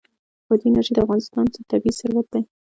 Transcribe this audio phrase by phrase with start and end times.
[0.47, 2.41] بادي انرژي د افغانستان طبعي ثروت دی.